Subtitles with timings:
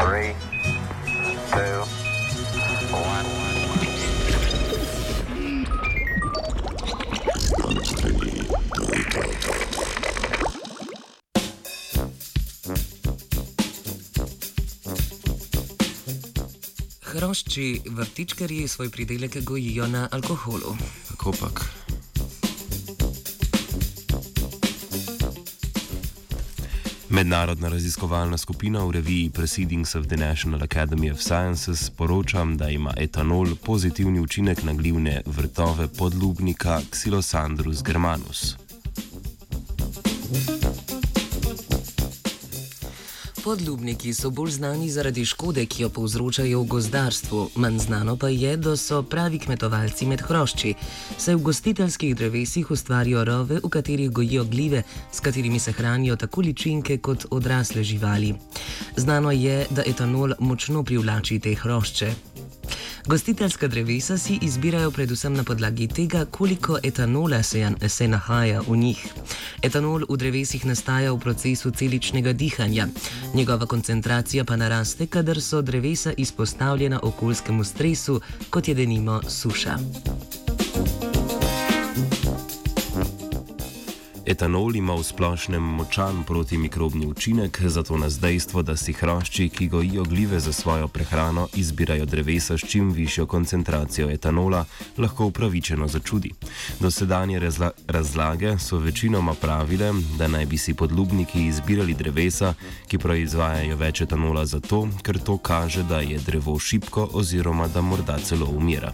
[0.00, 0.34] Three,
[1.50, 1.84] two,
[2.92, 3.26] one.
[17.02, 20.76] Hrošči vrtičkarji svoj pridelek gojijo na alkoholu.
[21.08, 21.81] Kako pak?
[27.12, 32.94] Mednarodna raziskovalna skupina v reviji Proceedings of the National Academy of Sciences poroča, da ima
[32.96, 38.56] etanol pozitivni učinek na glivne vrtove podlubnika Xylosandrus germanus.
[43.44, 48.56] Podlubniki so bolj znani zaradi škode, ki jo povzročajo v gozdarstvu, manj znano pa je,
[48.56, 50.74] da so pravi kmetovalci med hrošči,
[51.18, 54.82] saj v gostiteljskih drevesih ustvarijo rove, v katerih gojijo glive,
[55.12, 58.34] s katerimi se hranijo tako ličinke kot odrasle živali.
[58.96, 62.14] Znano je, da etanol močno privlači te hrošče.
[63.12, 69.06] Gostiteljska drevesa si izbirajo predvsem na podlagi tega, koliko etanola se, se nahaja v njih.
[69.62, 72.86] Etanol v drevesih nastaja v procesu celičnega dihanja,
[73.34, 79.76] njegova koncentracija pa naraste, kadar so drevesa izpostavljena okoljskemu stresu, kot je denimo suša.
[84.26, 90.04] Etanol ima v splošnem močan protimikrobni učinek, zato nas dejstvo, da si hrošči, ki gojijo
[90.04, 94.64] glive za svojo prehrano, izbirajo drevesa s čim višjo koncentracijo etanola,
[94.98, 96.30] lahko upravičeno začudi.
[96.80, 102.54] Dosedanje razla razlage so večinoma pravile, da naj bi si podlubniki izbirali drevesa,
[102.86, 108.18] ki proizvajajo več etanola zato, ker to kaže, da je drevo šipko oziroma da morda
[108.18, 108.92] celo umira.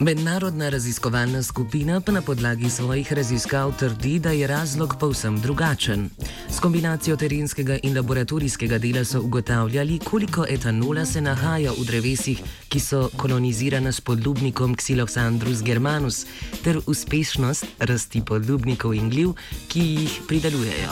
[0.00, 6.08] Mednarodna raziskovalna skupina pa na podlagi svojih raziskav trdi, da je razlog povsem drugačen.
[6.48, 12.80] S kombinacijo terenskega in laboratorijskega dela so ugotavljali, koliko etanola se nahaja v drevesih, ki
[12.80, 16.26] so kolonizirana s podlubnikom Xyloxandrus germanus,
[16.64, 19.36] ter uspešnost rasti podlubnikov in gliv,
[19.68, 20.90] ki jih pridelujejo.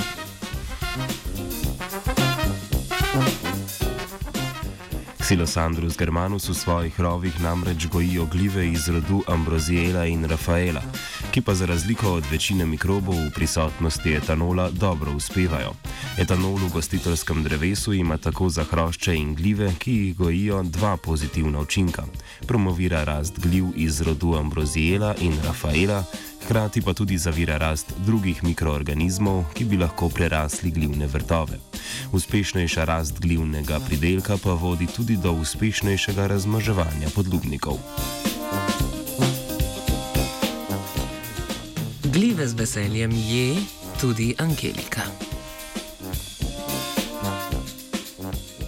[5.29, 10.81] Xylosandrus germanus v svojih rovih namreč gojijo glive iz rodu Ambrozijela in Rafaela,
[11.31, 15.75] ki pa za razliko od večine mikrobov v prisotnosti etanola dobro uspevajo.
[16.17, 21.61] Etanol v gostiteljskem drevesu ima tako za hrošče in glive, ki jih gojijo, dva pozitivna
[21.61, 22.09] učinka.
[22.47, 26.05] Promovira rast gliv iz rodu Ambrozijela in Rafaela,
[26.45, 31.68] hkrati pa tudi zavira rast drugih mikroorganizmov, ki bi lahko prerasli glivne vrtove.
[32.13, 37.79] Uspešnejša rast glivnega pridelka pa vodi tudi do uspešnejšega razmaževanja podlubnikov.
[42.09, 43.57] Glive z veseljem je
[44.01, 45.38] tudi Angelika.